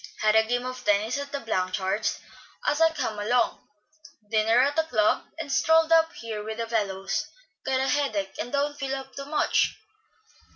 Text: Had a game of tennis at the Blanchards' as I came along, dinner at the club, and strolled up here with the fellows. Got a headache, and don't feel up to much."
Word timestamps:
Had 0.21 0.35
a 0.35 0.41
game 0.43 0.65
of 0.65 0.83
tennis 0.83 1.19
at 1.19 1.31
the 1.31 1.41
Blanchards' 1.41 2.17
as 2.65 2.81
I 2.81 2.89
came 2.89 3.19
along, 3.19 3.59
dinner 4.31 4.59
at 4.61 4.75
the 4.75 4.81
club, 4.85 5.25
and 5.37 5.51
strolled 5.51 5.91
up 5.91 6.11
here 6.13 6.43
with 6.43 6.57
the 6.57 6.65
fellows. 6.67 7.27
Got 7.67 7.81
a 7.81 7.87
headache, 7.87 8.33
and 8.39 8.51
don't 8.51 8.75
feel 8.79 8.95
up 8.95 9.13
to 9.17 9.25
much." 9.25 9.77